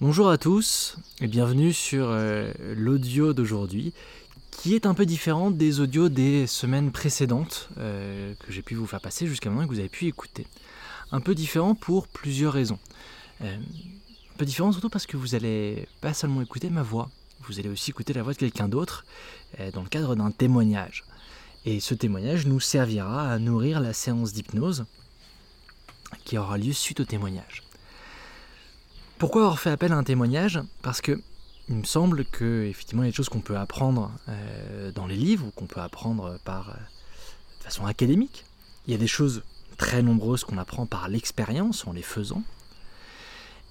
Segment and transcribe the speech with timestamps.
[0.00, 3.92] Bonjour à tous et bienvenue sur euh, l'audio d'aujourd'hui
[4.50, 8.86] qui est un peu différent des audios des semaines précédentes euh, que j'ai pu vous
[8.86, 10.46] faire passer jusqu'à maintenant et que vous avez pu écouter.
[11.12, 12.78] Un peu différent pour plusieurs raisons.
[13.42, 17.10] Euh, un peu différent surtout parce que vous allez pas seulement écouter ma voix,
[17.46, 19.04] vous allez aussi écouter la voix de quelqu'un d'autre
[19.74, 21.04] dans le cadre d'un témoignage.
[21.66, 24.86] Et ce témoignage nous servira à nourrir la séance d'hypnose
[26.24, 27.64] qui aura lieu suite au témoignage.
[29.20, 30.62] Pourquoi avoir fait appel à un témoignage?
[30.80, 31.20] Parce que
[31.68, 35.06] il me semble que effectivement il y a des choses qu'on peut apprendre euh, dans
[35.06, 36.72] les livres ou qu'on peut apprendre par euh,
[37.58, 38.46] de façon académique.
[38.86, 39.42] Il y a des choses
[39.76, 42.42] très nombreuses qu'on apprend par l'expérience en les faisant.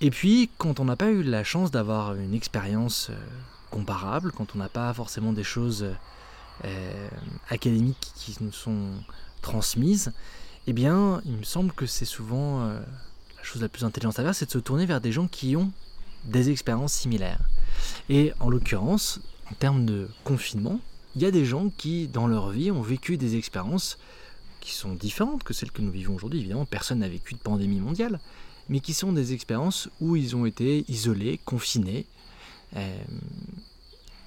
[0.02, 3.16] Et puis quand on n'a pas eu la chance d'avoir une expérience euh,
[3.72, 5.84] comparable, quand on n'a pas forcément des choses
[7.50, 8.92] académiques qui nous sont
[9.42, 10.12] transmises,
[10.68, 12.70] eh bien, il me semble que c'est souvent
[13.50, 15.72] chose la plus intelligente à faire, c'est de se tourner vers des gens qui ont
[16.26, 17.40] des expériences similaires.
[18.10, 20.80] Et en l'occurrence, en termes de confinement,
[21.16, 23.98] il y a des gens qui, dans leur vie, ont vécu des expériences
[24.60, 26.40] qui sont différentes que celles que nous vivons aujourd'hui.
[26.40, 28.20] Évidemment, personne n'a vécu de pandémie mondiale,
[28.68, 32.06] mais qui sont des expériences où ils ont été isolés, confinés.
[32.76, 33.04] Euh,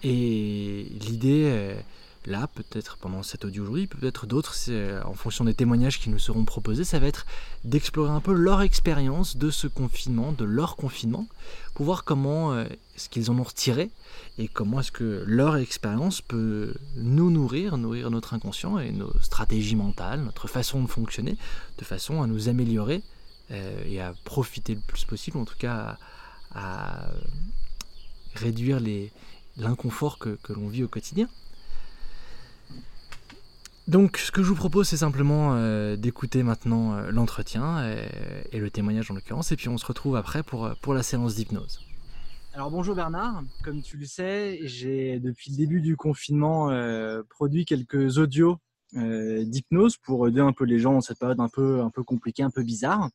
[0.03, 1.81] et l'idée euh,
[2.27, 6.19] là, peut-être pendant cet audio aujourd'hui, peut-être d'autres, euh, en fonction des témoignages qui nous
[6.19, 7.27] seront proposés, ça va être
[7.65, 11.27] d'explorer un peu leur expérience de ce confinement, de leur confinement,
[11.75, 12.65] pour voir comment euh,
[12.97, 13.91] est-ce qu'ils en ont retiré
[14.39, 19.77] et comment est-ce que leur expérience peut nous nourrir, nourrir notre inconscient et nos stratégies
[19.77, 21.37] mentales, notre façon de fonctionner,
[21.79, 23.03] de façon à nous améliorer
[23.51, 25.99] euh, et à profiter le plus possible, en tout cas
[26.55, 27.09] à,
[28.35, 28.81] réduire
[29.57, 31.29] l'inconfort que l'on vit au quotidien.
[33.89, 37.85] Donc, ce que je vous propose, c'est simplement euh, d'écouter maintenant euh, l'entretien
[38.53, 41.03] et, le témoignage en l'occurrence, et puis on se retrouve après pour, euh, pour la
[41.03, 41.81] séance d'hypnose.
[42.55, 46.69] Alors bonjour Bernard, comme tu le sais, j'ai depuis le début du confinement
[47.31, 48.59] produit quelques audios
[48.93, 52.43] d'hypnose pour aider un peu les gens dans cette période un peu, un peu compliquée,
[52.43, 53.09] un peu bizarre.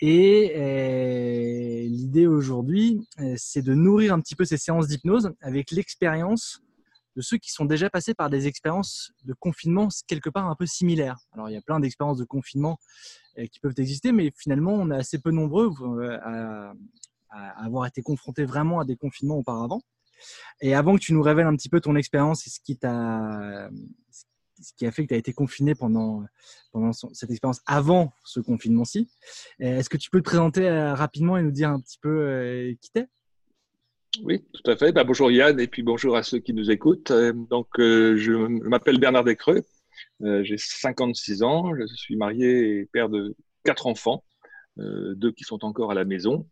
[0.00, 6.62] Et l'idée aujourd'hui, c'est de nourrir un petit peu ces séances d'hypnose avec l'expérience
[7.18, 10.66] de ceux qui sont déjà passés par des expériences de confinement quelque part un peu
[10.66, 11.18] similaires.
[11.32, 12.78] Alors il y a plein d'expériences de confinement
[13.38, 16.16] euh, qui peuvent exister, mais finalement on est assez peu nombreux euh,
[17.30, 19.82] à, avoir été confrontés vraiment à des confinements auparavant.
[20.60, 23.68] Et avant que tu nous révèles un petit peu ton expérience et ce qui t'a
[24.60, 26.24] ce qui a fait que tu as été confiné pendant,
[26.72, 29.08] pendant cette expérience avant ce confinement-ci.
[29.60, 32.90] Euh, est-ce que tu peux te présenter rapidement et nous dire un petit peu qui
[32.90, 33.08] t'es?
[34.22, 34.92] Oui, tout à fait.
[34.92, 37.10] Bah, bonjour Yann et puis bonjour à ceux qui nous écoutent.
[37.10, 39.62] Euh, donc, euh, je m'appelle Bernard Descreux,
[40.22, 43.34] euh, j'ai 56 ans, je suis marié et père de
[43.64, 44.24] quatre enfants,
[44.76, 46.46] deux qui sont encore à la maison.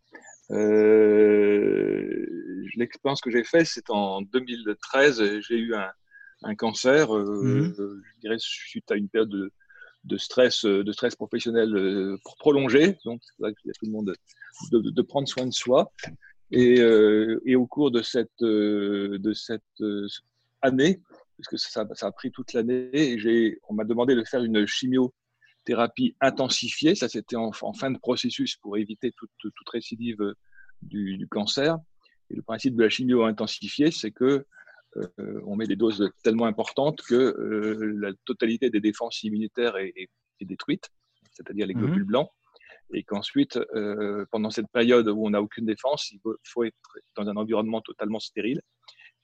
[2.77, 7.75] L'expérience que j'ai faite, c'est en 2013, j'ai eu un, cancer, mmh.
[7.79, 9.51] je dirais suite à une période
[10.05, 12.99] de, stress, de stress professionnel prolongé.
[13.05, 14.13] Donc, c'est vrai qu'il y a tout le monde
[14.73, 15.91] de prendre soin de soi.
[16.53, 20.07] Et, euh, et, au cours de cette, euh, de cette euh,
[20.63, 21.01] année,
[21.37, 26.15] puisque ça, ça, a pris toute l'année, et on m'a demandé de faire une chimiothérapie
[26.21, 26.95] intensifiée.
[26.95, 30.35] Ça, c'était en, fin de processus pour éviter toute, toute récidive
[30.83, 31.79] du, du, cancer.
[32.31, 34.47] Et le principe de la chimio intensifiée, c'est que
[35.45, 37.37] on met des doses tellement importantes que
[37.99, 40.09] la totalité des défenses immunitaires est,
[40.41, 40.89] détruite,
[41.33, 42.31] c'est-à-dire les mmh globules blancs
[42.93, 46.77] et qu'ensuite, euh, pendant cette période où on n'a aucune défense, il faut être
[47.17, 48.61] dans un environnement totalement stérile.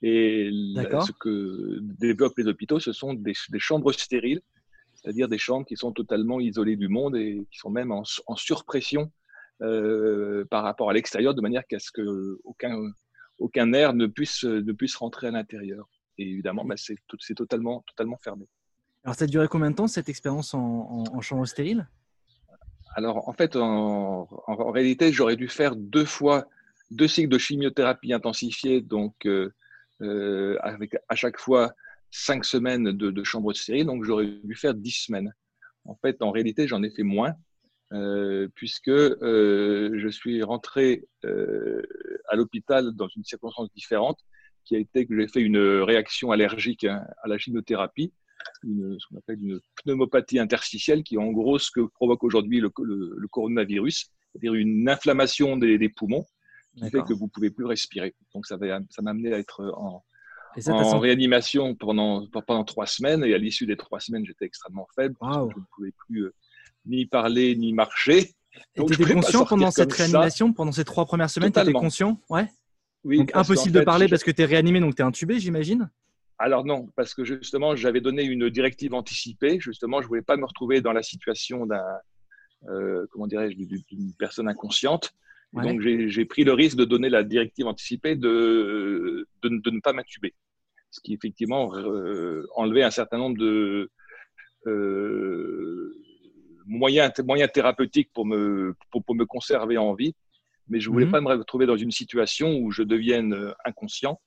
[0.03, 4.41] Et ce que développent les hôpitaux, ce sont des, chambres stériles,
[4.95, 9.12] c'est-à-dire des chambres qui sont totalement isolées du monde et qui sont même en, surpression
[9.61, 12.77] euh, par rapport à l'extérieur, de manière qu'à ce qu'aucun
[13.39, 15.89] aucun air ne puisse, ne puisse rentrer à l'intérieur.
[16.19, 18.47] Et évidemment, bah, c'est totalement, totalement fermé.
[19.05, 21.89] Alors, ça a duré combien de temps cette expérience en, en chambre stérile?
[22.94, 24.26] Alors, en fait, en,
[24.70, 26.47] réalité, j'aurais dû faire deux fois
[26.90, 29.50] deux cycles de chimiothérapie intensifiée, donc euh,
[30.02, 31.72] euh, avec à chaque fois
[32.11, 35.32] cinq semaines de, chambre de série, donc j'aurais dû faire dix semaines.
[35.87, 37.34] En fait, en réalité, j'en ai fait moins,
[37.93, 44.19] euh, puisque je suis rentré à l'hôpital dans une circonstance différente,
[44.64, 48.12] qui a été que j'ai fait une réaction allergique à la chimiothérapie
[48.62, 52.61] une, ce qu'on appelle une pneumopathie interstitielle, qui est en gros ce que provoque aujourd'hui
[52.61, 56.25] le, le, coronavirus, c'est-à-dire une inflammation des, des poumons
[56.77, 58.15] qui fait que vous ne pouvez plus respirer.
[58.35, 60.03] Donc ça m'a ça amené à être en,
[60.67, 65.17] en réanimation pendant, pendant trois semaines, et à l'issue des trois semaines, j'étais extrêmement faible,
[65.23, 66.35] je ne pouvais plus euh,
[66.87, 68.35] ni parler ni marcher.
[68.75, 72.21] Et tu étais conscient pendant cette réanimation, pendant ces trois premières semaines, tu étais conscient?
[72.29, 72.49] Ouais.
[73.05, 75.91] Oui, donc impossible de parler parce que tu es réanimé, donc tu es intubé, j'imagine?
[76.43, 79.61] Alors non, parce que justement, j'avais donné une directive anticipée.
[79.61, 81.85] Justement, je ne voulais pas me retrouver dans la situation d'un,
[82.69, 85.12] euh, comment dirais-je, d'une personne inconsciente.
[85.53, 90.35] Donc j'ai pris le risque de donner la directive anticipée de, de, ne pas m'intuber,
[90.91, 93.91] ce qui effectivement euh, enlevait un certain nombre de
[94.67, 95.94] euh,
[96.65, 100.15] moyens, moyens thérapeutiques pour me, pour, me conserver en vie.
[100.69, 101.12] Mais je ne voulais mhm.
[101.12, 104.19] pas me retrouver dans une situation où je devienne inconscient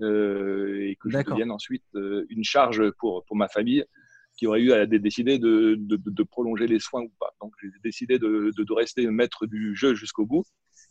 [0.00, 3.84] et que je devienne ensuite euh, une charge pour, pour ma famille
[4.36, 7.34] qui aurait eu à décider de, de, de, prolonger les soins ou pas.
[7.42, 10.44] Donc j'ai décidé de, de, rester maître du jeu jusqu'au bout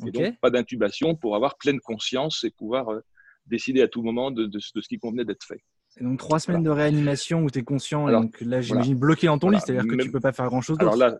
[0.06, 3.00] et donc pas d'intubation pour avoir pleine conscience et pouvoir euh,
[3.48, 5.64] décider à tout moment de, ce qui convenait d'être fait.
[6.00, 9.28] Et donc trois semaines de réanimation où tu es conscient, et donc là j'imagine bloqué
[9.28, 10.94] dans ton lit, c'est-à-dire que tu ne peux pas faire grand-chose d'autre.
[10.94, 11.20] Alors là,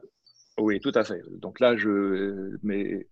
[0.60, 1.22] oui, tout à fait.
[1.40, 3.08] Donc là, je, mais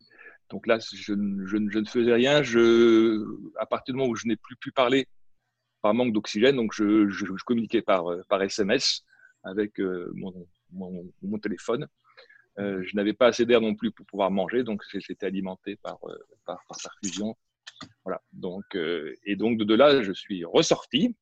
[0.50, 2.44] donc là, je, ne faisais rien.
[2.44, 3.24] Je,
[3.58, 5.08] à partir du moment où je n'ai plus pu parler
[5.82, 9.04] par manque d'oxygène, donc je, communiquais par, par SMS
[9.44, 11.88] avec euh, mon, téléphone.
[12.58, 15.98] Euh, je n'avais pas assez d'air non plus pour pouvoir manger, donc j'étais alimenté par,
[16.10, 17.38] euh, par, par, perfusion.
[18.04, 18.22] Voilà.
[18.34, 21.16] Donc, et donc de là, je suis ressorti.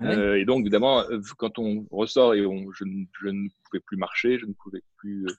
[0.00, 1.02] et donc, évidemment,
[1.38, 2.84] quand on ressort et on, je,
[3.20, 5.34] je, ne pouvais plus marcher, je ne pouvais plus euh,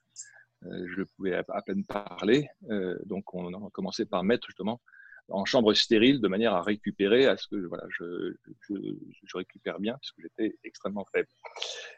[0.63, 2.47] je pouvais à peine parler.
[2.69, 4.81] Euh, donc, on a commencé par mettre justement
[5.29, 8.33] en chambre stérile de manière à récupérer, à ce que voilà, je,
[8.67, 11.27] je, récupère bien, puisque j'étais extrêmement faible.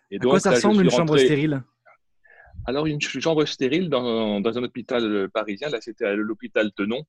[0.09, 1.63] Et donc, à quoi ça ressemble une chambre stérile?
[2.65, 7.03] Alors, une chambre stérile dans, dans, un hôpital parisien, là c'était l'hôpital Tenon.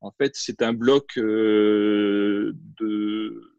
[0.00, 3.52] En fait, c'est un bloc euh, de,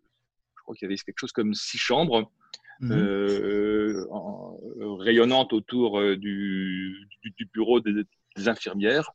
[0.55, 2.31] je crois qu'il y avait quelque chose comme six chambres
[2.79, 8.05] Mmh euh, en, euh, rayonnante autour euh, du, du, bureau des,
[8.45, 9.11] infirmières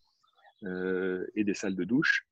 [1.35, 2.25] et des salles de douche.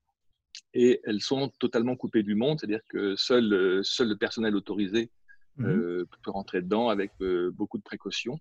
[0.75, 5.11] Et elles sont totalement coupées du monde, c'est-à-dire que seul, seul le personnel autorisé
[5.57, 7.13] mmh peut rentrer dedans avec
[7.53, 8.39] beaucoup de précautions.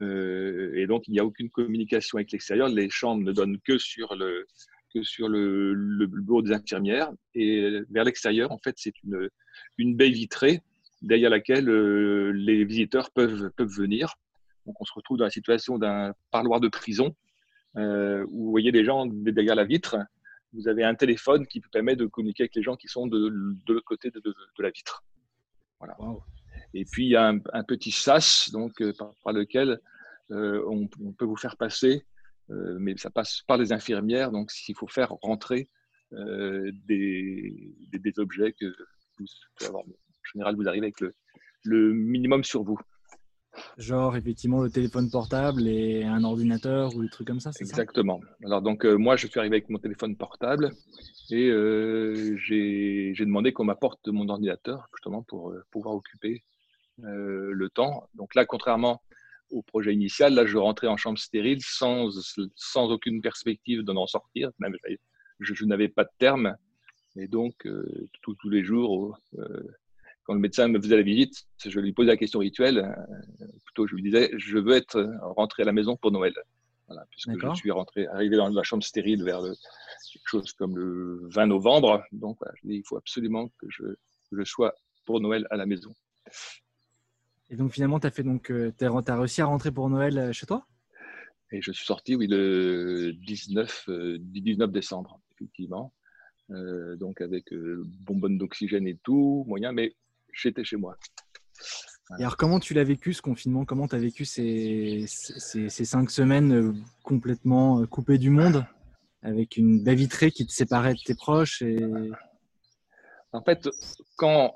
[0.00, 2.68] et donc, il n'y a aucune communication avec l'extérieur.
[2.68, 4.46] Les chambres ne donnent que sur le,
[4.94, 7.10] que sur le, le bureau des infirmières.
[7.34, 9.28] Et vers l'extérieur, en fait, c'est une,
[9.78, 10.62] une baie vitrée
[11.06, 14.16] derrière laquelle euh, les visiteurs peuvent, peuvent venir.
[14.66, 17.14] Donc on se retrouve dans la situation d'un parloir de prison
[17.76, 19.96] euh, où vous voyez les gens derrière la vitre.
[20.52, 23.28] Vous avez un téléphone qui permet de communiquer avec les gens qui sont de,
[23.66, 25.04] de l'autre côté de, de, la vitre.
[25.78, 25.96] Voilà.
[26.74, 28.92] Et puis il y a un, petit sas donc, euh,
[29.22, 29.80] par, lequel
[30.30, 32.04] on, peut vous faire passer,
[32.48, 34.32] mais ça passe par les infirmières.
[34.32, 35.68] Donc s'il faut faire rentrer
[36.10, 38.66] des, des, objets que
[39.18, 39.26] vous
[39.56, 39.84] pouvez avoir
[40.26, 41.00] en général, vous arrivez avec
[41.64, 42.78] le, minimum sur vous.
[43.78, 48.20] Genre, effectivement, le téléphone portable et un ordinateur ou des trucs comme ça, c'est Exactement.
[48.44, 50.72] Alors, donc, euh, moi, je suis arrivé avec mon téléphone portable
[51.30, 56.44] et euh, j'ai demandé qu'on m'apporte mon ordinateur, justement, pour euh, pouvoir occuper
[56.98, 58.08] le temps.
[58.14, 59.02] Donc là, contrairement
[59.50, 62.08] au projet initial, là, je rentrais en chambre stérile sans,
[62.54, 64.50] sans aucune perspective d'en sortir.
[64.58, 64.74] Même,
[65.40, 66.56] je, je n'avais pas de terme.
[67.16, 67.66] Et donc,
[68.22, 69.18] tous les jours,
[70.26, 72.78] quand le médecin me faisait la visite, je lui posais la question rituelle.
[72.78, 76.34] Euh, plutôt, je lui disais, je veux être rentré à la maison pour Noël.
[76.88, 79.54] Voilà, puisque je suis rentré, arrivé dans la chambre stérile vers le,
[80.12, 82.02] quelque chose comme le 20 novembre.
[82.10, 83.84] Donc, voilà, je dis, il faut absolument que je,
[84.32, 84.74] je, sois
[85.04, 85.94] pour Noël à la maison.
[87.48, 90.32] Et donc, finalement, tu as, fait donc, euh, as réussi à rentrer pour Noël euh,
[90.32, 90.66] chez toi?
[91.52, 95.92] Et je suis sorti, oui, le 19, 19 décembre, effectivement.
[96.48, 99.94] donc, avec bonbonne d'oxygène et tout, moyen, mais
[100.40, 100.96] j'étais chez moi.
[102.18, 103.64] Et alors, comment tu l'as vécu ce confinement?
[103.64, 108.64] Comment tu as vécu ces, ces, cinq semaines euh, complètement euh, coupées du monde,
[109.22, 111.78] avec une baie vitrée qui te séparait de tes proches et...
[113.32, 113.68] En fait,
[114.16, 114.54] quand,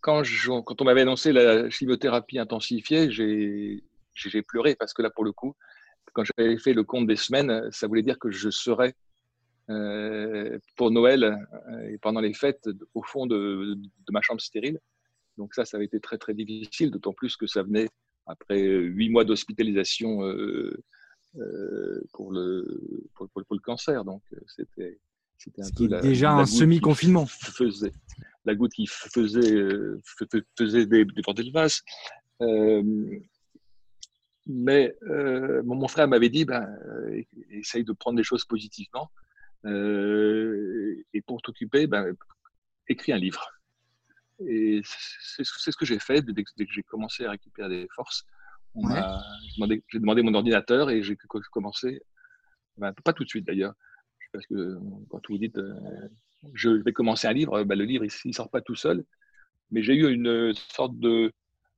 [0.00, 0.22] quand,
[0.64, 5.54] quand on m'avait annoncé la chimiothérapie intensifiée, j'ai pleuré parce que là, pour le coup,
[6.14, 8.94] quand j'avais fait le compte des semaines, ça voulait dire que je serais
[9.68, 11.36] euh, pour Noël
[11.90, 14.78] et pendant les fêtes au fond de, de ma chambre stérile.
[15.38, 17.88] Donc ça, ça avait été très très difficile, d'autant plus que ça venait
[18.26, 20.82] après huit mois d'hospitalisation euh,
[21.36, 24.04] euh, pour, le, pour, le cancer.
[24.04, 24.98] Donc euh, c'était
[25.58, 27.26] un peu déjà un semi-confinement.
[28.44, 29.66] La goutte qui faisait,
[30.56, 31.82] faisait des, des vase.
[34.46, 34.94] mais
[35.64, 36.68] mon frère m'avait dit, ben,
[37.50, 39.10] essaye de prendre les choses positivement.
[39.64, 42.14] et pour t'occuper, ben,
[42.86, 43.53] écris un livre.
[44.40, 48.24] Et c'est ce que j'ai fait dès, que j'ai commencé à récupérer des forces.
[48.76, 51.16] J'ai demandé, mon ordinateur et j'ai
[51.52, 52.02] commencé
[53.04, 53.74] pas tout de suite d'ailleurs,
[54.32, 55.60] parce que quand vous dites
[56.52, 59.04] je vais commencer un livre, bah, le livre il ne sort pas tout seul,
[59.70, 61.32] mais j'ai eu une sorte de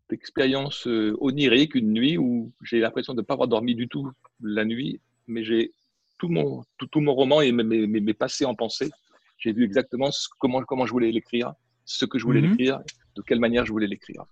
[0.08, 4.10] d'expérience onirique une nuit où j'ai l'impression de ne pas avoir dormi du tout
[4.40, 5.72] la nuit, mais j'ai
[6.18, 8.90] tout mon, tout, tout, mon roman et mes, mes, mes passés en pensée.
[9.38, 11.52] J'ai vu exactement comment, comment je voulais l'écrire,
[11.86, 12.50] ce que je voulais mhm.
[12.50, 12.80] l'écrire,
[13.14, 14.24] de quelle manière je voulais l'écrire.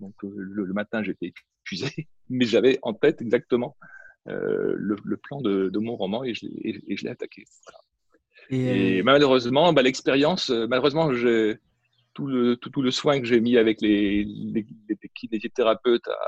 [0.00, 3.76] Donc le, matin, j'étais épuisé, mais j'avais en tête exactement
[4.28, 7.44] euh, le, le, plan de, de, mon roman et je, et, je l'ai attaqué.
[8.48, 11.08] Et, euh, malheureusement, bah, l'expérience, euh, malheureusement,
[12.14, 16.18] tout le, tout, tout, le soin que j'ai mis avec les, les, les kinésithérapeutes à,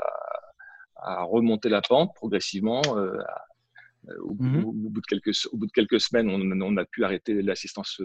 [0.97, 6.29] à, remonter la pente progressivement, au, au, bout de quelques, au bout de quelques semaines,
[6.29, 8.01] on, on a pu arrêter l'assistance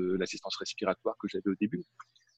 [0.59, 1.85] respiratoire que j'avais au début.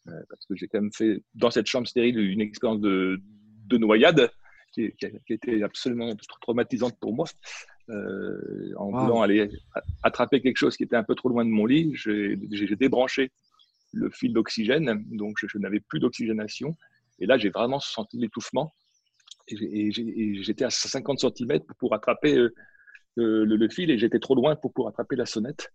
[0.05, 3.21] Parce que j'ai quand même fait, dans cette chambre stérile, une expérience de,
[3.67, 4.31] de noyade
[4.73, 7.27] qui, qui, a, été absolument traumatisante pour moi.
[7.91, 9.51] Euh, en voulant aller
[10.03, 12.37] attraper quelque chose qui était un peu trop loin de mon lit, j'ai
[12.77, 13.31] débranché
[13.93, 16.77] le fil d'oxygène, donc je, n'avais plus d'oxygénation.
[17.21, 18.75] Et là, j'ai vraiment senti l'étouffement.
[19.49, 22.51] Et j'étais à 50 cm pour, attraper euh,
[23.17, 25.71] le, fil et j'étais trop loin pour, pour attraper la sonnette.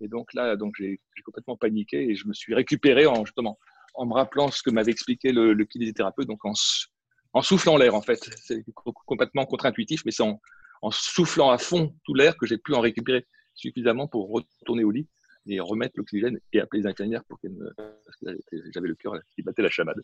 [0.00, 3.58] Et donc là, donc j'ai complètement paniqué et je me suis récupéré en justement
[3.94, 8.18] en me rappelant ce que m'avait expliqué le, kinésithérapeute, donc en, soufflant l'air en fait.
[8.36, 8.64] C'est
[9.06, 10.40] complètement contre-intuitif, mais c'est en,
[10.82, 14.90] en, soufflant à fond tout l'air que j'ai pu en récupérer suffisamment pour retourner au
[14.90, 15.08] lit
[15.46, 17.74] et remettre l'oxygène et appeler les infirmières pour qu'elles me...
[18.10, 20.02] parce que j'avais le cœur qui battait la chamade.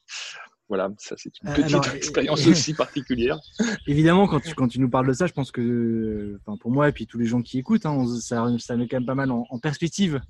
[0.69, 3.39] Voilà, ça c'est une euh, petite expérience aussi particulière.
[3.87, 6.89] Évidemment, quand tu, quand tu nous parles de ça, je pense que enfin, pour moi
[6.89, 9.31] et puis tous les gens qui écoutent, hein, ça, ça met quand même pas mal
[9.31, 10.21] en, perspective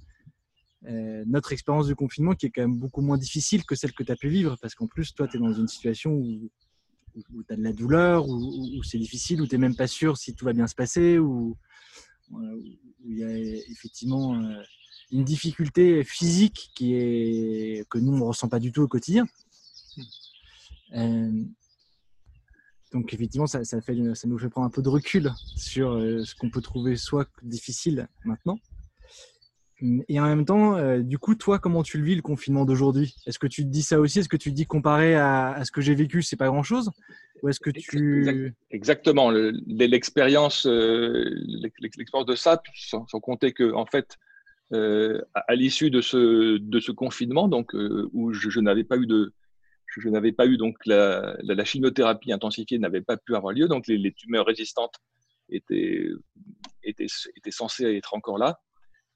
[0.87, 4.03] euh, notre expérience du confinement qui est quand même beaucoup moins difficile que celle que
[4.03, 6.51] tu as pu vivre parce qu'en plus, toi, tu es dans une situation où
[7.33, 10.19] où, tu as de la douleur, où, c'est difficile, où tu n'es même pas sûr
[10.19, 11.57] si tout va bien se passer, où
[13.05, 13.37] il y a
[13.71, 14.63] effectivement euh,
[15.13, 19.27] une difficulté physique qui est, que nous, on ne ressent pas du tout au quotidien.
[20.95, 21.31] Euh,
[22.93, 26.25] donc effectivement, ça, ça, fait, ça nous fait prendre un peu de recul sur euh,
[26.25, 28.59] ce qu'on peut trouver soit difficile maintenant,
[30.09, 33.15] et en même temps, euh, du coup, toi, comment tu le vis le confinement d'aujourd'hui?
[33.27, 34.21] Est-ce que tu te dis ça aussi?
[34.21, 36.91] Est-ce que tu te dis comparé à, ce que j'ai vécu, c'est pas grand-chose?
[37.43, 39.31] Ou est-ce que tu exactement.
[39.31, 44.17] L'expérience, l'expérience de ça, sans, compter que en fait,
[44.73, 49.33] euh, à, l'issue de ce confinement, donc où je, n'avais pas eu de
[49.87, 54.13] je, n'avais pas eu donc la, chimiothérapie intensifiée n'avait pas pu avoir lieu, donc les,
[54.13, 54.95] tumeurs résistantes
[55.49, 56.09] étaient,
[56.83, 57.07] étaient
[57.37, 58.61] étaient censées être encore là.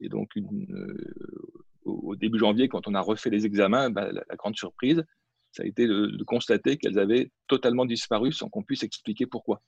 [0.01, 4.57] Et donc, euh, au début janvier, quand on a refait les examens, bah, la, grande
[4.57, 5.05] surprise,
[5.53, 9.63] ça a été de, constater qu'elles avaient totalement disparu sans qu'on puisse expliquer pourquoi.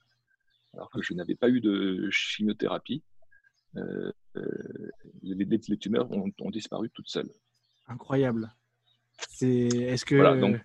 [0.74, 3.02] Alors que je n'avais pas eu de chimiothérapie.
[3.76, 4.90] Euh, euh,
[5.22, 7.30] les, tumeurs ont, disparu toutes seules.
[7.88, 8.52] Incroyable.
[9.30, 10.60] C'est, est-ce que donc,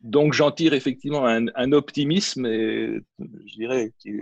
[0.00, 4.12] donc j'en tire effectivement un, optimisme, et, je dirais, qui,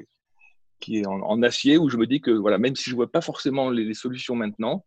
[0.81, 3.11] qui est en, acier, où je me dis que voilà, même si je ne vois
[3.11, 4.85] pas forcément les, solutions maintenant,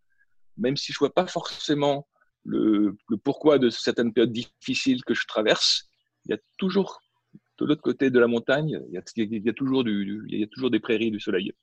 [0.57, 2.07] même si je ne vois pas forcément
[2.43, 5.89] le, pourquoi de certaines périodes difficiles que je traverse,
[6.25, 7.01] il y a toujours,
[7.59, 10.39] de l'autre côté de la montagne, il y a, il y a toujours, du, il
[10.39, 11.53] y a toujours des prairies du soleil.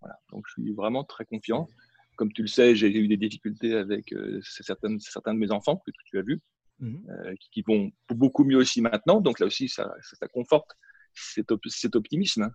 [0.00, 0.18] Voilà.
[0.30, 1.68] Donc je suis vraiment très confiant.
[2.16, 5.76] Comme tu le sais, j'ai eu des difficultés avec euh, certains, certains de mes enfants
[5.84, 6.40] que tu as vus,
[6.80, 7.02] mhm.
[7.10, 9.20] euh, qui, vont beaucoup mieux aussi maintenant.
[9.20, 10.70] Donc là aussi, ça, ça, conforte
[11.14, 12.44] cet, cet optimisme.
[12.44, 12.52] Hein.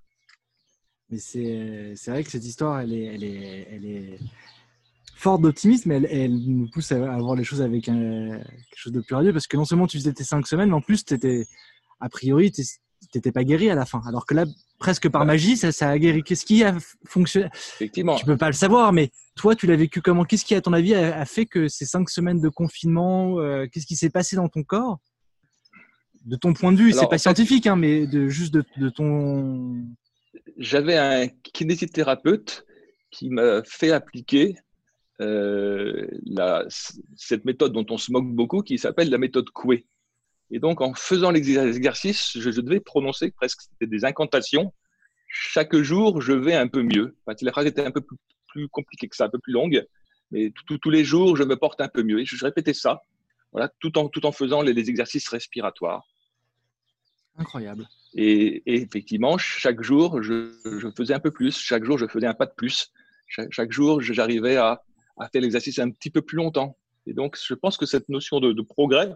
[1.10, 4.20] Mais c'est vrai que cette histoire, elle est, elle est, elle est
[5.22, 9.02] forte d'optimisme, elle, elle, nous pousse à, voir les choses avec un, quelque chose de
[9.02, 11.46] plus radieux, parce que non seulement tu faisais tes cinq semaines, mais en plus, étais,
[12.00, 12.64] a priori, tu
[13.14, 14.02] n'étais pas guéri à la fin.
[14.08, 14.46] Alors que là,
[14.80, 16.24] presque par magie, ça, ça a guéri.
[16.24, 17.48] Qu'est-ce qui a fonctionné?
[17.54, 18.16] Effectivement.
[18.16, 20.24] Tu peux pas le savoir, mais toi, tu l'as vécu comment?
[20.24, 23.86] Qu'est-ce qui, à ton avis, a, fait que ces cinq semaines de confinement, euh, qu'est-ce
[23.86, 25.00] qui s'est passé dans ton corps?
[26.26, 29.84] De ton point de vue, c'est pas scientifique, hein, mais de, juste de, de ton
[30.58, 32.66] j'avais un kinésithérapeute
[33.10, 34.58] qui m'a fait appliquer
[35.20, 36.66] euh, la,
[37.16, 39.86] cette méthode dont on se moque beaucoup, qui s'appelle la méthode Coué.
[40.52, 44.74] Et donc, en faisant l'exercice, je, je, devais prononcer presque des incantations.
[45.28, 47.16] Chaque jour, je vais un peu mieux.
[47.26, 48.18] Enfin, la phrase était un peu plus,
[48.52, 49.86] plus compliquée que ça, un peu plus longue,
[50.32, 52.20] mais tous les jours, je me porte un peu mieux.
[52.20, 53.04] Et je, répétais ça,
[53.52, 56.08] voilà, tout en, tout en faisant les exercices respiratoires.
[57.38, 57.88] Incroyable.
[58.14, 60.52] Et, effectivement, chaque jour, je,
[60.96, 61.58] faisais un peu plus.
[61.58, 62.92] Chaque jour, je faisais un pas de plus.
[63.28, 64.82] Chaque, jour, j'arrivais à,
[65.32, 66.78] faire l'exercice un petit peu plus longtemps.
[67.08, 69.14] Et donc, je pense que cette notion de, progrès,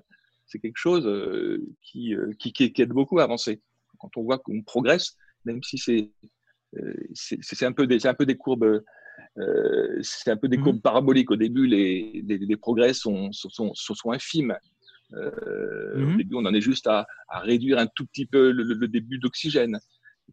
[0.48, 3.62] c'est quelque chose euh, euh, qui, qui, aide beaucoup à avancer.
[4.00, 6.12] Quand on voit qu'on progresse, même si c'est
[6.78, 8.84] euh, c'est un, peu des, un peu des courbes
[10.02, 11.32] c'est un peu des mmh courbes paraboliques.
[11.32, 14.58] Au début, les, les, progrès sont, sont, sont, infimes.
[15.14, 18.88] Au mmh début, on en est juste à, à réduire un tout petit peu le,
[18.88, 19.80] début d'oxygène.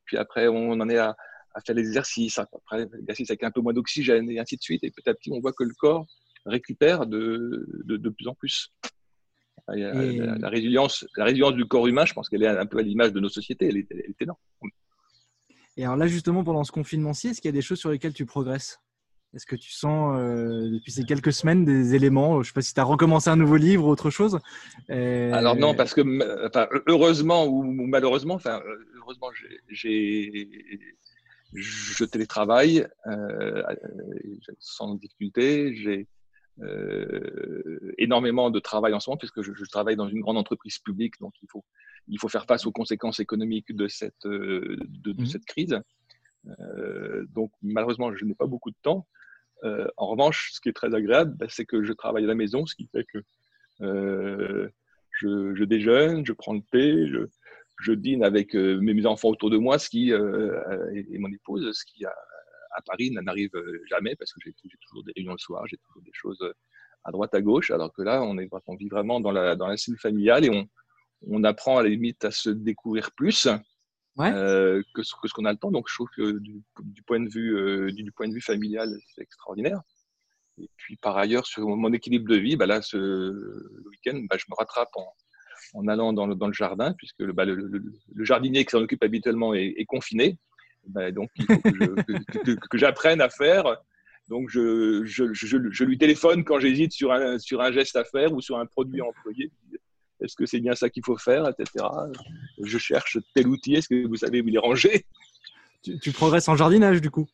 [0.04, 1.16] Puis après, on en est à,
[1.54, 2.38] à faire l'exercice.
[2.38, 4.82] Après, l'exercice avec un peu moins d'oxygène, et ainsi de suite.
[4.82, 6.06] Et petit à petit, on voit que le corps
[6.46, 8.72] récupère de, de, de plus en plus.
[9.68, 13.12] La, résilience, la résilience du corps humain, je pense qu'elle est un peu à l'image
[13.12, 13.68] de nos sociétés.
[13.68, 14.38] Elle est, elle est énorme.
[15.76, 18.12] Et alors là, justement, pendant ce confinement-ci, est-ce qu'il y a des choses sur lesquelles
[18.12, 18.80] tu progresses?
[19.34, 22.34] Est-ce que tu sens, euh, depuis ces quelques semaines, des éléments?
[22.34, 24.38] Je ne sais pas si tu as recommencé un nouveau livre ou autre chose.
[24.90, 26.02] Alors non, parce que
[26.86, 28.60] heureusement ou malheureusement, enfin,
[28.96, 29.30] heureusement,
[29.70, 30.50] j'ai,
[31.54, 33.62] je télétravaille euh,
[34.58, 35.74] sans difficulté.
[35.76, 36.06] J'ai
[36.60, 40.78] euh, énormément de travail en ce moment puisque je, je, travaille dans une grande entreprise
[40.78, 41.64] publique, donc il faut
[42.08, 45.26] il faut faire face aux conséquences économiques de cette, euh, de, mhm.
[45.26, 45.80] cette crise.
[46.60, 49.06] Euh, donc, malheureusement, je n'ai pas beaucoup de temps.
[49.96, 52.66] En revanche, ce qui est très agréable, bah, c'est que je travaille à la maison,
[52.66, 53.22] ce qui fait que
[53.78, 59.88] je, déjeune, je prends le thé, je, dîne avec mes enfants autour de moi, ce
[59.88, 62.04] qui, et, mon épouse, ce qui
[62.74, 63.50] à, Paris n'arrive
[63.88, 66.54] jamais parce que j'ai toujours des réunions le soir, j'ai toujours des choses
[67.04, 69.66] à droite à gauche, alors que là, on, est, on vit vraiment dans la, dans
[69.66, 70.68] la cellule familiale et on,
[71.28, 73.48] on apprend à la limite à se découvrir plus
[74.20, 75.70] euh, que, ce, qu'on a le temps.
[75.70, 76.62] Donc, je trouve que du,
[77.06, 79.80] point, de vue, euh, du, point de vue familial, c'est extraordinaire.
[80.58, 82.98] Et puis, par ailleurs, sur mon équilibre de vie, bah là, ce
[83.88, 84.94] week-end, bah, je me rattrape
[85.74, 89.84] en, allant dans le, jardin, puisque bah, le, le, jardinier qui s'en occupe habituellement est,
[89.86, 90.38] confiné.
[90.86, 91.60] Bah, donc, il faut
[92.70, 93.64] que, j'apprenne à faire.
[94.28, 98.40] Donc, je, je, lui téléphone quand j'hésite sur un, sur un geste à faire ou
[98.40, 99.50] sur un produit à employer.
[100.20, 101.84] Est-ce que c'est bien ça qu'il faut faire, etc.
[102.62, 103.74] Je cherche tel outil.
[103.74, 105.04] Est-ce que vous savez où il est rangé
[105.82, 107.28] tu, progresses en jardinage du coup?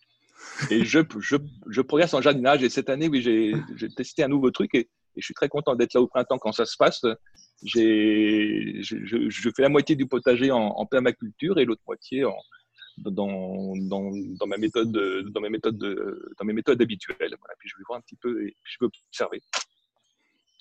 [0.71, 2.62] Et je, je, progresse en jardinage.
[2.62, 5.95] Et cette année, oui, j'ai testé un nouveau truc et, je suis très content d'être
[5.95, 7.05] là au printemps quand ça se passe.
[7.64, 12.37] Je, je, fais la moitié du potager en, permaculture et l'autre moitié en,
[13.04, 15.78] dans, dans, dans, ma méthode, dans, mes méthodes,
[16.39, 17.34] dans mes méthodes habituelles.
[17.39, 19.43] Voilà, puis je vais voir un petit peu et je peux observer.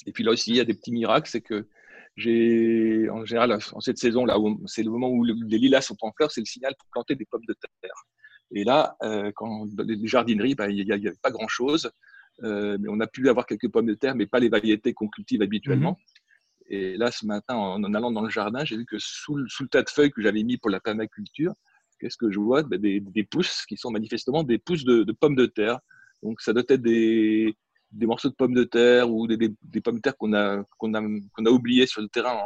[0.06, 1.68] Et puis là aussi, il y a des petits miracles, c'est que
[2.16, 6.12] j'ai, en général, en cette saison, là, c'est le moment où les lilas sont en
[6.12, 8.06] fleurs, c'est le signal pour planter des pommes de terre.
[8.52, 11.92] Et là, euh, quand, dans les jardineries, bah, il n'y avait pas grand-chose.
[12.44, 15.08] Euh, mais on a pu avoir quelques pommes de terre, mais pas les variétés qu'on
[15.08, 15.92] cultive habituellement.
[15.92, 16.70] Mhm.
[16.70, 19.70] Et là, ce matin, en, allant dans le jardin, j'ai vu que sous, sous, le
[19.70, 21.54] tas de feuilles que j'avais mis pour la permaculture,
[22.00, 22.64] qu'est-ce que je vois?
[22.64, 25.80] Bah, des, pousses qui sont manifestement des pousses de, pommes de terre.
[26.24, 27.56] Donc, ça doit être des,
[27.92, 32.02] morceaux de pommes de terre ou des, pommes de terre qu'on a, qu'on oubliées sur
[32.02, 32.38] le terrain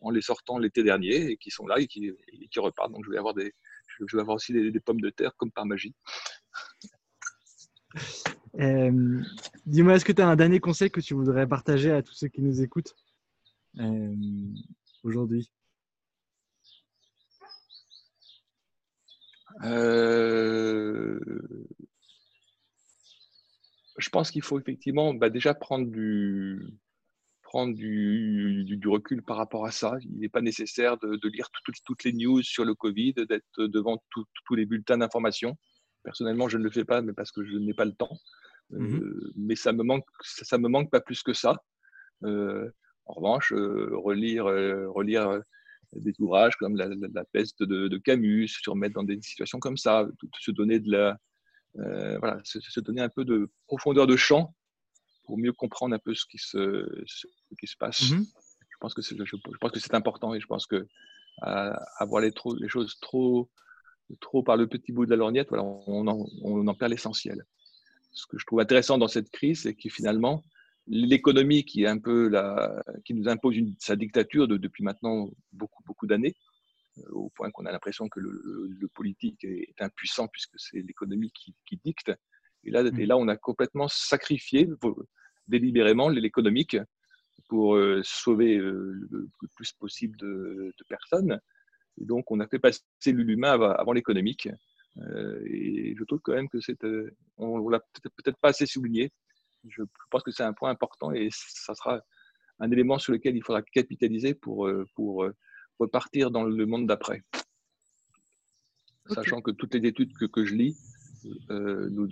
[0.00, 2.10] en, les sortant l'été dernier et qui sont là et qui,
[2.50, 2.92] qui, repartent.
[2.92, 3.54] Donc je vais avoir, des,
[4.06, 5.94] je vais avoir aussi des, pommes de terre comme par magie.
[8.58, 9.22] Euh,
[9.64, 12.28] dis-moi, est-ce que tu as un dernier conseil que tu voudrais partager à tous ceux
[12.28, 12.94] qui nous écoutent
[13.78, 14.14] euh,
[15.04, 15.50] aujourd'hui?
[19.64, 21.20] Euh,
[23.98, 26.60] je pense qu'il faut effectivement bah, déjà prendre du,
[27.42, 29.96] prendre du, du, recul par rapport à ça.
[30.00, 31.48] Il n'est pas nécessaire de, lire
[31.84, 35.56] toutes les news sur le Covid, d'être devant tous les bulletins d'information.
[36.02, 38.18] Personnellement, je ne le fais pas, mais parce que je n'ai pas le temps.
[38.72, 41.62] Euh, mais ça me manque, ça, me manque pas plus que ça.
[42.24, 42.70] Euh,
[43.06, 45.40] en revanche, euh, relire, relire
[45.94, 50.06] des ouvrages comme la, peste de, de, Camus, se remettre dans des situations comme ça,
[50.38, 51.18] se donner de la,
[51.78, 54.54] euh, voilà, se, donner un peu de profondeur de champ
[55.24, 57.26] pour mieux comprendre un peu ce qui se, ce
[57.58, 58.10] qui se passe.
[58.10, 58.24] Mhm.
[58.24, 60.86] Je pense que c'est, je, pense que c'est important et je pense que
[61.40, 63.50] avoir les, trop, les choses trop,
[64.20, 67.44] trop par le petit bout de la lorgnette, voilà, on, en, on en perd l'essentiel.
[68.12, 70.44] Ce que je trouve intéressant dans cette crise, c'est que finalement,
[70.86, 75.30] l'économie qui est un peu la, qui nous impose une, sa dictature de, depuis maintenant
[75.52, 76.34] beaucoup beaucoup d'années,
[76.98, 81.54] euh, au point qu'on a l'impression que le, politique est, impuissant puisque c'est l'économie qui,
[81.84, 82.12] dicte.
[82.64, 83.00] Et là, mmh.
[83.00, 84.68] et là, on a complètement sacrifié
[85.48, 86.76] délibérément l'économique
[87.48, 91.40] pour euh, sauver euh, le plus possible de, personnes.
[92.00, 94.48] Et donc, on a fait passer l'humain avant, l'économique.
[95.46, 96.78] et je trouve quand même que c'est,
[97.36, 97.80] on, l'a
[98.16, 99.10] peut-être pas assez souligné.
[99.68, 102.02] Je pense que c'est un point important et ça sera
[102.58, 105.26] un élément sur lequel il faudra capitaliser pour, pour
[105.78, 107.22] repartir dans le monde d'après.
[109.06, 110.76] Sachant que toutes les études que, que je lis
[111.50, 112.08] euh,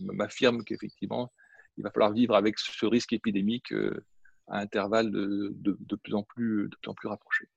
[0.00, 1.32] m'affirment qu'effectivement,
[1.76, 4.04] il va falloir vivre avec ce risque épidémique euh,
[4.48, 7.48] à intervalles de, de, plus en plus, de plus en plus rapprochés.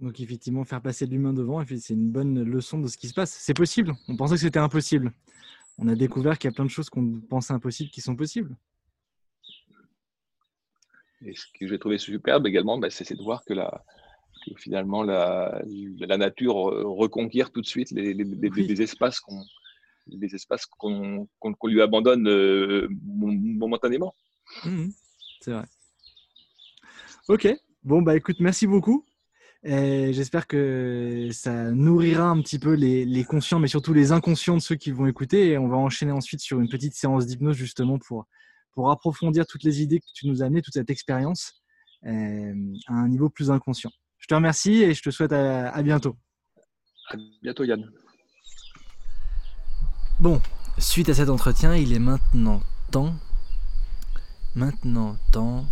[0.00, 3.32] Donc effectivement, faire passer l'humain devant, c'est une bonne leçon de ce qui se passe.
[3.32, 3.94] C'est possible.
[4.08, 5.12] On pensait que c'était impossible.
[5.78, 8.56] On a découvert qu'il y a plein de choses qu'on pensait impossibles qui sont possibles.
[11.22, 13.84] Et ce que j'ai trouvé superbe également, bah, c'est de voir que, la,
[14.56, 15.62] finalement la,
[15.98, 19.42] la, nature reconquiert tout de suite les, les, espaces qu'on
[20.06, 21.28] les espaces qu'on
[21.64, 24.14] lui abandonne euh, momentanément.
[24.64, 24.88] Mmh
[25.40, 25.64] c'est vrai.
[27.28, 27.46] Ok,
[27.82, 29.04] bon bah écoute, merci beaucoup.
[29.64, 34.60] J'espère que ça nourrira un petit peu les, les, conscients, mais surtout les inconscients de
[34.60, 35.50] ceux qui vont écouter.
[35.50, 38.26] Et on va enchaîner ensuite sur une petite séance d'hypnose justement pour,
[38.74, 41.62] pour approfondir toutes les idées que tu nous as amenées, toute cette expérience
[42.06, 43.90] euh, à un niveau plus inconscient.
[44.18, 46.16] Je te remercie et je te souhaite à, bientôt.
[47.10, 47.90] À bientôt Yann.
[50.20, 50.40] Bon,
[50.78, 53.14] suite à cet entretien, il est maintenant temps,
[54.54, 55.66] maintenant temps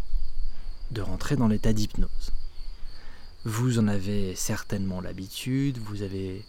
[0.91, 2.33] de rentrer dans l'état d'hypnose.
[3.45, 6.45] Vous en avez certainement l'habitude, vous avez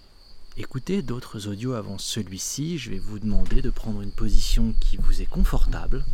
[0.57, 5.19] écouté d'autres audios avant celui-ci, je vais vous demander de prendre une position qui vous
[5.19, 6.05] est confortable,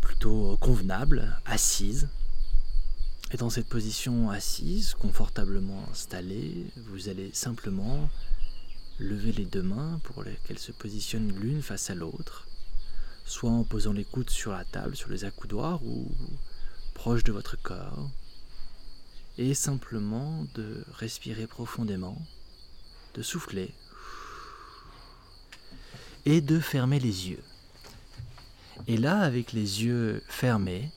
[0.00, 2.08] plutôt convenable, assise.
[3.32, 8.08] Et dans cette position assise, confortablement installée, vous allez simplement
[9.00, 12.46] lever les deux mains pour qu'elles se positionnent l'une face à l'autre,
[13.24, 16.08] soit en posant les coudes sur la table, sur les accoudoirs ou
[17.04, 18.10] de votre corps,
[19.36, 22.16] et simplement de respirer profondément,
[23.14, 23.74] de souffler
[26.26, 27.42] et de fermer les yeux.
[28.86, 30.92] Et là, avec les yeux fermés,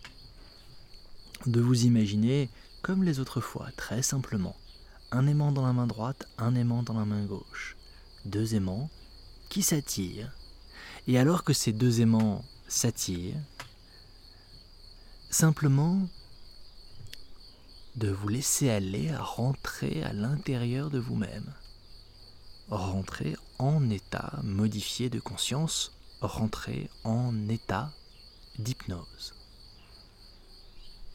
[1.48, 2.50] de vous imaginer
[2.84, 4.56] comme les autres fois, très simplement,
[5.12, 7.78] un aimant dans la main droite, un aimant dans la main gauche,
[8.26, 8.92] deux aimants
[9.50, 10.32] qui s'attirent.
[11.08, 13.42] Et alors que ces deux aimants s'attirent,
[15.36, 16.08] simplement
[17.98, 21.54] de vous laisser aller à rentrer à l'intérieur de vous-même.
[22.70, 27.92] Rentrer en état modifié de conscience, rentrer en état
[28.60, 29.36] d'hypnose.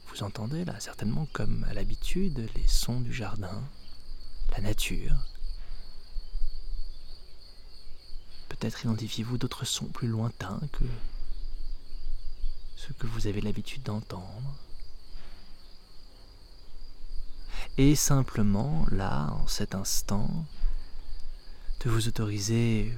[0.08, 3.62] Vous entendez là certainement comme à l'habitude les sons du jardin,
[4.52, 5.16] la nature.
[8.50, 10.84] Peut-être identifiez-vous d'autres sons plus lointains que
[12.80, 14.56] ceux que vous avez l'habitude d'entendre.
[17.76, 20.46] Et simplement, là, en cet instant,
[21.84, 22.94] de vous autoriser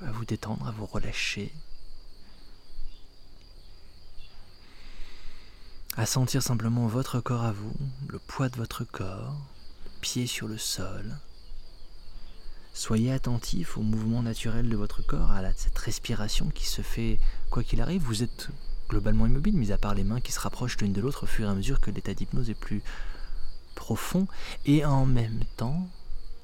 [0.00, 1.52] à vous détendre, à vous relâcher,
[5.96, 7.74] à sentir simplement votre corps à vous,
[8.08, 9.36] le poids de votre corps,
[10.00, 11.18] pied sur le sol.
[12.72, 17.18] Soyez attentif au mouvement naturel de votre corps, à cette respiration qui se fait
[17.50, 18.02] quoi qu'il arrive.
[18.02, 18.48] Vous êtes
[18.90, 21.46] globalement immobile, mis à part les mains qui se rapprochent l'une de l'autre au fur
[21.46, 22.82] et à mesure que l'état d'hypnose est plus
[23.74, 24.26] profond.
[24.66, 25.88] Et en même temps,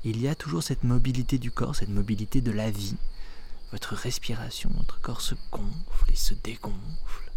[0.04, 2.94] il y a toujours cette mobilité du corps, cette mobilité de la vie.
[3.72, 7.32] Votre respiration, votre corps se gonfle et se dégonfle,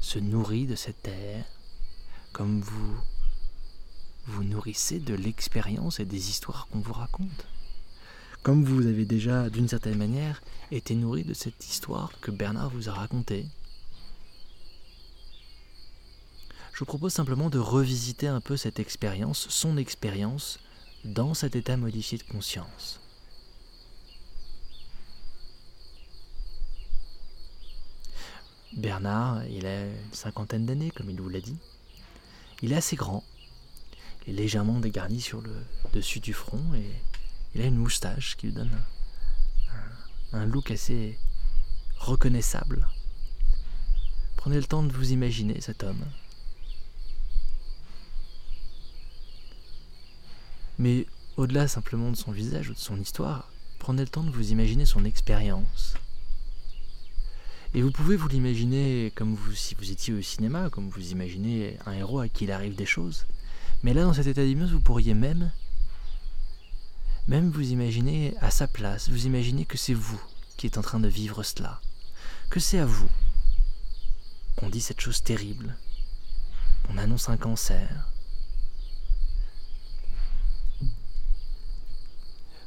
[0.00, 1.44] se nourrit de cet air,
[2.32, 2.96] comme vous
[4.26, 7.46] vous nourrissez de l'expérience et des histoires qu'on vous raconte.
[8.42, 12.88] Comme vous avez déjà, d'une certaine manière, été nourri de cette histoire que Bernard vous
[12.88, 13.46] a racontée.
[16.80, 20.60] Je vous propose simplement de revisiter un peu cette expérience, son expérience,
[21.04, 23.00] dans cet état modifié de conscience.
[28.72, 31.58] Bernard, il a une cinquantaine d'années, comme il vous l'a dit.
[32.62, 33.24] Il est assez grand,
[34.26, 35.52] il est légèrement dégarni sur le
[35.92, 36.90] dessus du front et
[37.54, 38.74] il a une moustache qui lui donne
[40.32, 41.18] un, look assez
[41.98, 42.88] reconnaissable.
[44.38, 46.06] Prenez le temps de vous imaginer cet homme.
[50.80, 54.50] Mais au-delà simplement de son visage ou de son histoire, prenez le temps de vous
[54.50, 55.92] imaginer son expérience.
[57.74, 61.76] Et vous pouvez vous l'imaginer comme vous, si vous étiez au cinéma, comme vous imaginez
[61.84, 63.26] un héros à qui il arrive des choses.
[63.82, 65.52] Mais là, dans cet état d'hypnose, vous pourriez même,
[67.28, 70.20] même vous imaginer à sa place, vous imaginez que c'est vous
[70.56, 71.82] qui êtes en train de vivre cela,
[72.48, 73.10] que c'est à vous
[74.56, 75.76] qu'on dit cette chose terrible,
[76.86, 78.10] qu'on annonce un cancer,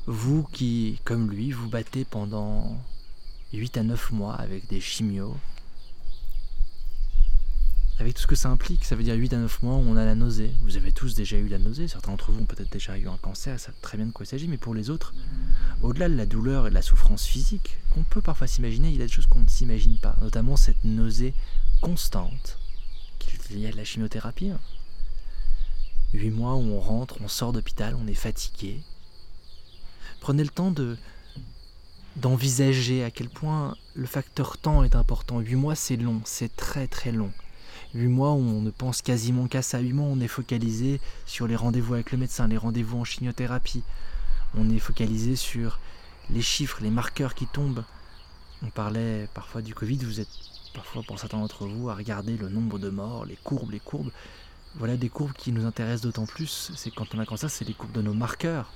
[0.05, 2.77] Vous qui, comme lui, vous battez pendant
[3.53, 5.37] 8 à 9 mois avec des chimios,
[7.99, 9.95] avec tout ce que ça implique, ça veut dire 8 à 9 mois où on
[9.95, 10.51] a la nausée.
[10.61, 13.15] Vous avez tous déjà eu la nausée, certains d'entre vous ont peut-être déjà eu un
[13.15, 15.13] cancer, ça savent très bien de quoi il s'agit, mais pour les autres,
[15.81, 19.01] au-delà de la douleur et de la souffrance physique, qu'on peut parfois s'imaginer, il y
[19.01, 21.33] a des choses qu'on ne s'imagine pas, notamment cette nausée
[21.81, 22.57] constante
[23.19, 24.49] qu'il y a de la chimiothérapie.
[24.49, 24.59] Hein.
[26.13, 28.81] Huit mois où on rentre, on sort d'hôpital, on est fatigué.
[30.23, 30.95] Prenez le temps de
[32.15, 35.41] d'envisager à quel point le facteur temps est important.
[35.41, 37.29] Huit mois, c'est long, c'est très très long.
[37.93, 39.79] Huit mois où on ne pense quasiment qu'à ça.
[39.79, 43.03] Huit mois où on est focalisé sur les rendez-vous avec le médecin, les rendez-vous en
[43.03, 43.83] chimiothérapie.
[44.57, 45.81] On est focalisé sur
[46.29, 47.83] les chiffres, les marqueurs qui tombent.
[48.65, 50.31] On parlait parfois du Covid, vous êtes
[50.73, 54.11] parfois pour certains d'entre vous à regarder le nombre de morts, les courbes, les courbes.
[54.75, 57.73] Voilà des courbes qui nous intéressent d'autant plus, c'est quand on a ça, c'est les
[57.73, 58.71] courbes de nos marqueurs.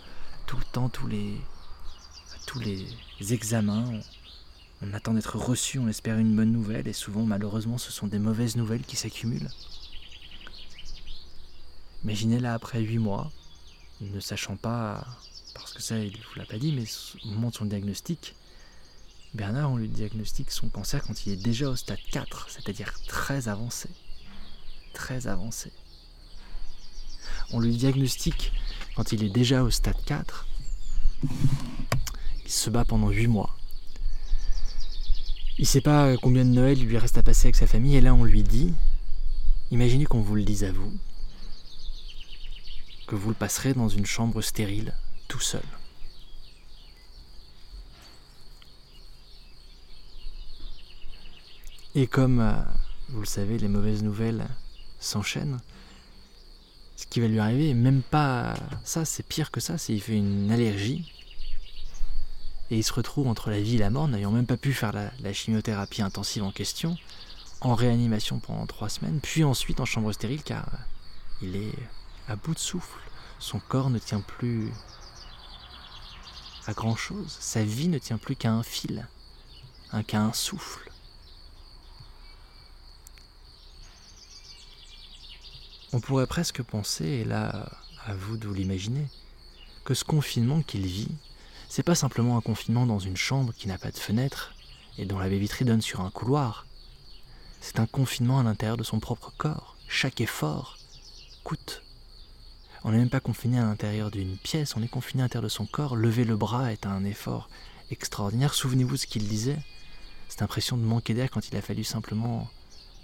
[0.48, 1.40] Tout le temps, tous les,
[2.48, 2.88] tous les
[3.34, 4.00] examens,
[4.82, 8.18] on attend d'être reçu, on espère une bonne nouvelle, et souvent, malheureusement, ce sont des
[8.18, 9.50] mauvaises nouvelles qui s'accumulent.
[12.04, 13.32] Imaginez là, après huit mois,
[14.02, 15.06] ne sachant pas,
[15.54, 16.86] parce que ça, il ne vous l'a pas dit, mais
[17.26, 18.36] au moment de son diagnostic,
[19.34, 23.50] Bernard, on lui diagnostique son cancer quand il est déjà au stade 4, c'est-à-dire très
[23.50, 23.90] avancé.
[24.94, 25.72] Très avancé.
[27.52, 28.54] On lui diagnostique
[28.98, 30.48] quand il est déjà au stade 4.
[31.24, 33.56] Il se bat pendant 8 mois.
[35.60, 37.96] Il ne sait pas combien de Noël il lui reste à passer avec sa famille,
[37.96, 38.74] et là on lui dit
[39.70, 40.92] Imaginez qu'on vous le dise à vous,
[43.06, 44.96] que vous le passerez dans une chambre stérile,
[45.28, 45.62] tout seul.
[51.94, 52.54] Et comme, euh,
[53.10, 54.48] vous le savez, les mauvaises nouvelles
[55.00, 55.60] s'enchaînent,
[56.98, 60.18] ce qui va lui arriver, même pas ça, c'est pire que ça, c'est qu'il fait
[60.18, 61.14] une allergie.
[62.72, 64.92] Et il se retrouve entre la vie et la mort, n'ayant même pas pu faire
[64.92, 66.98] la, chimiothérapie intensive en question,
[67.62, 70.68] en réanimation pendant trois semaines, puis ensuite en chambre stérile car
[71.42, 71.76] il est
[72.28, 73.00] à bout de souffle.
[73.40, 74.72] Son corps ne tient plus
[76.66, 77.38] à grand chose.
[77.40, 79.08] Sa vie ne tient plus qu'à un fil,
[80.08, 80.92] qu'à un souffle.
[85.98, 87.72] On pourrait presque penser, et là,
[88.06, 89.08] à vous de vous l'imaginer,
[89.84, 91.10] que ce confinement qu'il vit,
[91.70, 94.54] c'est pas simplement un confinement dans une chambre qui n'a pas de fenêtre
[95.00, 96.68] et dont la baie vitrée donne sur un couloir.
[97.62, 99.76] C'est un confinement à l'intérieur de son propre corps.
[99.88, 100.78] Chaque effort
[101.44, 101.82] coûte.
[102.84, 105.50] On n'est même pas confiné à l'intérieur d'une pièce, on est confiné à l'intérieur de
[105.50, 105.96] son corps.
[105.96, 107.50] Lever le bras est un effort
[107.90, 108.54] extraordinaire.
[108.54, 109.58] Souvenez-vous ce qu'il disait.
[110.30, 112.48] Cette impression de manquer d'air quand il a fallu simplement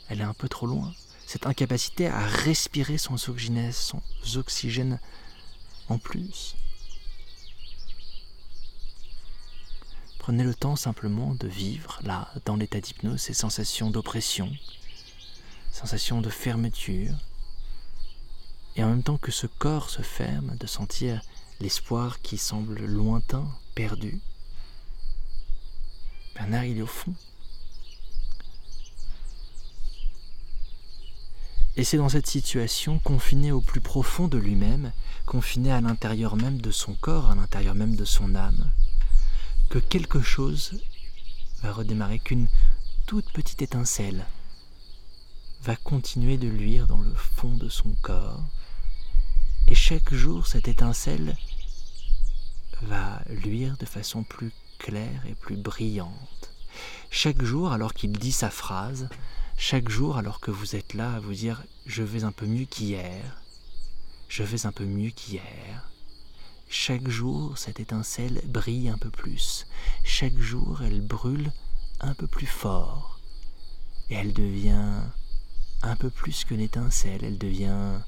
[0.10, 0.94] aller un peu trop loin
[1.26, 3.72] cette incapacité à respirer sans oxygène,
[4.36, 5.00] oxygène
[5.90, 6.56] en plus.
[10.20, 14.50] Prenez le temps simplement de vivre là, dans l'état d'hypnose, ces sensations d'oppression,
[15.72, 17.16] sensations de fermeture,
[18.76, 21.22] et en même temps que ce corps se ferme, de sentir
[21.60, 24.22] l'espoir qui semble lointain, perdu.
[26.36, 27.14] Bernard, il est au fond.
[31.76, 34.92] Et c'est dans cette situation, confiné au plus profond de lui-même,
[35.26, 38.70] confiné à l'intérieur même de son corps, à l'intérieur même de son âme,
[39.70, 40.80] que quelque chose
[41.64, 42.48] va redémarrer, qu'une
[43.08, 44.26] toute petite étincelle
[45.64, 48.44] va continuer de luire dans le fond de son corps.
[49.68, 51.36] Et chaque jour, cette étincelle
[52.84, 56.54] va luire de façon plus claire et plus brillante.
[57.10, 59.08] Chaque jour, alors qu'il dit sa phrase,
[59.58, 62.66] chaque jour alors que vous êtes là à vous dire je vais un peu mieux
[62.66, 63.42] qu'hier,
[64.28, 65.90] je vais un peu mieux qu'hier.
[66.70, 69.68] Chaque jour, cette étincelle brille un peu plus.
[70.04, 71.52] Chaque jour, elle brûle
[72.00, 73.20] un peu plus fort.
[74.10, 75.04] Et elle devient
[75.84, 78.00] un peu plus qu'une étincelle, elle devient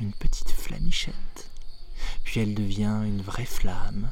[0.00, 1.50] une petite flamichette.
[2.24, 4.10] Puis elle devient une vraie flamme.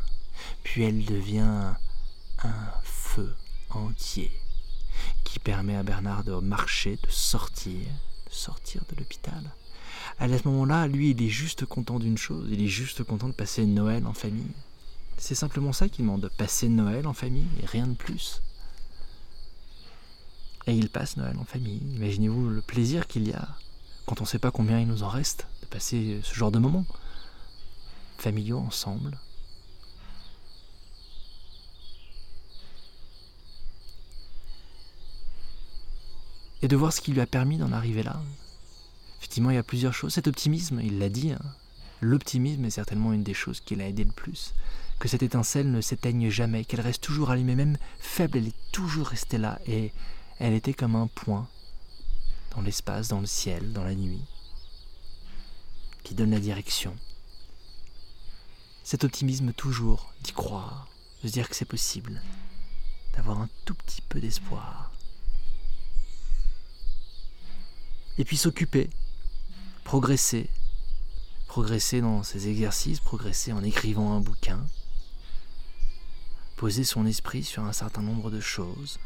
[0.62, 1.74] Puis elle devient
[2.42, 3.34] un feu
[3.70, 4.30] entier
[5.24, 9.52] qui permet à Bernard de marcher, de sortir, de sortir de l'hôpital.
[10.18, 13.32] À ce moment-là, lui, il est juste content d'une chose, il est juste content de
[13.32, 14.52] passer Noël en famille.
[15.18, 18.42] C'est simplement ça qu'il demande, de passer Noël en famille, et rien de plus.
[20.66, 21.80] Et il passe Noël en famille.
[21.96, 23.48] Imaginez-vous le plaisir qu'il y a,
[24.06, 26.58] quand on ne sait pas combien il nous en reste, de passer ce genre de
[26.58, 26.86] moments.
[28.18, 29.18] Familiaux ensemble,
[36.62, 38.20] et de voir ce qui lui a permis d'en arriver là.
[39.18, 40.14] Effectivement, il y a plusieurs choses.
[40.14, 41.40] Cet optimisme, il l'a dit, hein.
[42.00, 44.54] l'optimisme est certainement une des choses qui l'a aidé le plus.
[44.98, 49.08] Que cette étincelle ne s'éteigne jamais, qu'elle reste toujours allumée, même faible, elle est toujours
[49.08, 49.92] restée là, et
[50.38, 51.48] elle était comme un point
[52.54, 54.22] dans l'espace, dans le ciel, dans la nuit,
[56.02, 56.94] qui donne la direction.
[58.82, 60.88] Cet optimisme toujours, d'y croire,
[61.22, 62.20] de se dire que c'est possible,
[63.14, 64.90] d'avoir un tout petit peu d'espoir.
[68.20, 68.90] Et puis s'occuper,
[69.82, 70.50] progresser,
[71.46, 74.60] progresser dans ses exercices, progresser en écrivant un bouquin,
[76.56, 78.98] poser son esprit sur un certain nombre de choses.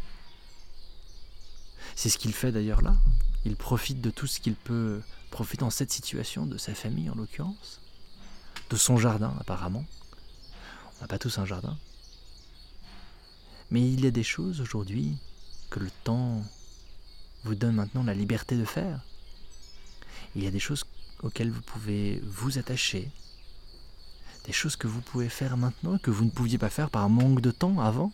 [1.94, 2.96] C'est ce qu'il fait d'ailleurs là.
[3.44, 5.00] Il profite de tout ce qu'il peut
[5.31, 7.81] profiter dans cette situation, de sa famille en l'occurrence,
[8.68, 9.85] de son jardin apparemment.
[10.98, 11.79] On n'a pas tous un jardin.
[13.70, 15.16] Mais il y a des choses aujourd'hui
[15.70, 16.42] que le temps
[17.45, 19.01] vous donne maintenant la liberté de faire.
[20.35, 20.85] Il y a des choses
[21.23, 23.11] auxquelles vous pouvez vous attacher,
[24.45, 27.41] des choses que vous pouvez faire maintenant que vous ne pouviez pas faire par manque
[27.41, 28.13] de temps avant.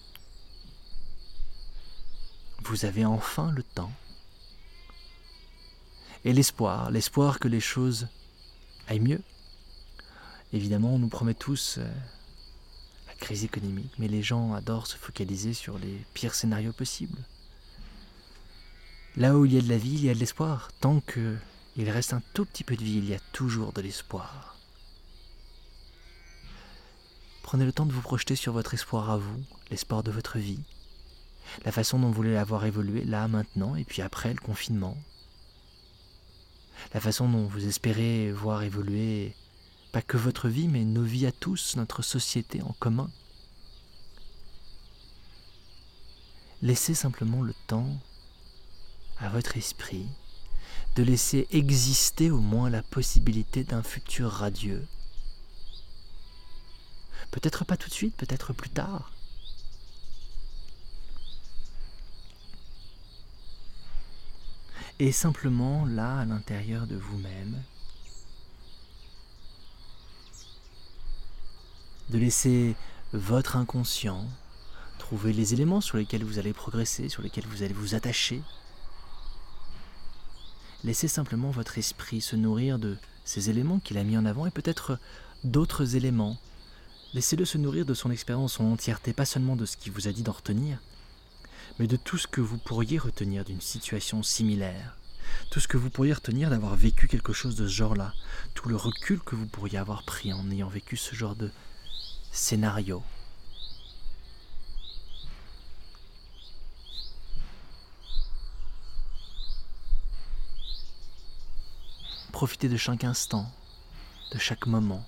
[2.62, 3.92] Vous avez enfin le temps.
[6.24, 8.08] Et l'espoir, l'espoir que les choses
[8.86, 9.22] aillent mieux.
[10.52, 11.90] Évidemment, on nous promet tous euh,
[13.06, 17.18] la crise économique, mais les gens adorent se focaliser sur les pires scénarios possibles.
[19.16, 20.70] Là où il y a de la vie, il y a de l'espoir.
[20.80, 24.56] Tant qu'il reste un tout petit peu de vie, il y a toujours de l'espoir.
[27.42, 30.60] Prenez le temps de vous projeter sur votre espoir à vous, l'espoir de votre vie,
[31.64, 34.96] la façon dont vous voulez l'avoir évolué là, maintenant, et puis après le confinement.
[36.94, 39.34] La façon dont vous espérez voir évoluer
[39.90, 43.10] pas que votre vie, mais nos vies à tous, notre société en commun.
[46.62, 47.98] Laissez simplement le temps
[49.20, 50.06] à votre esprit
[50.96, 54.86] de laisser exister au moins la possibilité d'un futur radieux.
[57.30, 59.12] Peut-être pas tout de suite, peut-être plus tard.
[64.98, 67.62] Et simplement là, à l'intérieur de vous-même,
[72.10, 72.74] de laisser
[73.12, 74.26] votre inconscient
[74.98, 78.42] trouver les éléments sur lesquels vous allez progresser, sur lesquels vous allez vous attacher,
[80.82, 84.50] Laissez simplement votre esprit se nourrir de ces éléments qu'il a mis en avant et
[84.50, 84.98] peut-être
[85.44, 86.38] d'autres éléments.
[87.12, 90.12] Laissez-le se nourrir de son expérience en entièreté, pas seulement de ce qu'il vous a
[90.12, 90.78] dit d'en retenir,
[91.78, 94.96] mais de tout ce que vous pourriez retenir d'une situation similaire,
[95.50, 98.14] tout ce que vous pourriez retenir d'avoir vécu quelque chose de ce genre-là,
[98.54, 101.50] tout le recul que vous pourriez avoir pris en ayant vécu ce genre de
[102.32, 103.02] scénario.
[112.40, 113.44] Profitez de chaque instant,
[114.32, 115.04] de chaque moment.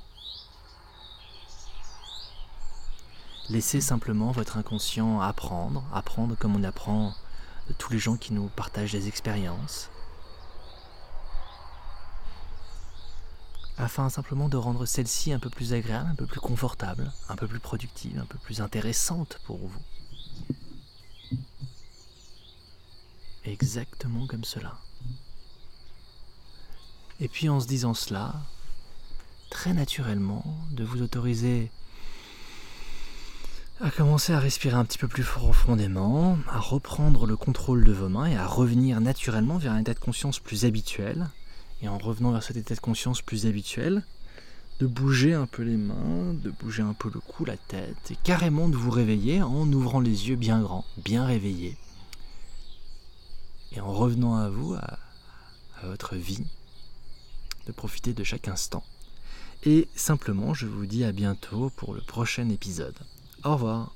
[3.49, 7.15] Laissez simplement votre inconscient apprendre, apprendre comme on apprend
[7.69, 9.89] de tous les gens qui nous partagent des expériences,
[13.79, 17.49] afin simplement de rendre celle-ci un peu plus agréable, un peu plus confortable, un peu
[17.49, 19.83] plus productive, un peu plus intéressante pour vous.
[23.47, 24.77] Exactement comme cela.
[27.23, 28.35] Et puis en se disant cela,
[29.49, 31.71] très naturellement, de vous autoriser
[33.81, 38.09] à commencer à respirer un petit peu plus profondément, à reprendre le contrôle de vos
[38.09, 41.29] mains et à revenir naturellement vers un état de conscience plus habituel.
[41.81, 44.03] Et en revenant vers cet état de conscience plus habituel,
[44.81, 48.17] de bouger un peu les mains, de bouger un peu le cou, la tête, et
[48.25, 51.77] carrément de vous réveiller en ouvrant les yeux bien grands, bien réveillés.
[53.71, 54.99] Et en revenant à vous, à,
[55.81, 56.45] à votre vie,
[57.67, 58.85] de profiter de chaque instant.
[59.65, 62.99] Et simplement, je vous dis à bientôt pour le prochain épisode.
[63.45, 63.95] Au revoir